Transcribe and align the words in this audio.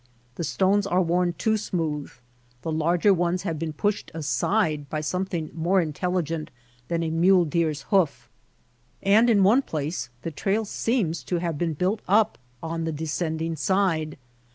The 0.33 0.43
stones 0.43 0.87
are 0.87 0.99
worn 1.03 1.33
too 1.33 1.57
smooth, 1.57 2.11
the 2.63 2.71
larger 2.71 3.13
ones 3.13 3.43
have 3.43 3.59
been 3.59 3.71
pushed 3.71 4.09
aside 4.15 4.89
by 4.89 4.99
something 5.01 5.51
more 5.53 5.79
intelligent 5.79 6.49
than 6.87 7.03
a 7.03 7.11
mule 7.11 7.45
deer^s 7.45 7.83
hoof; 7.83 8.27
and 9.03 9.29
in 9.29 9.43
one 9.43 9.61
place 9.61 10.09
the 10.23 10.31
trail 10.31 10.65
seems 10.65 11.21
to 11.25 11.37
have 11.37 11.59
been 11.59 11.73
built 11.75 12.01
up 12.07 12.39
on 12.63 12.85
the 12.85 12.91
descending 12.91 13.55
side. 13.55 14.17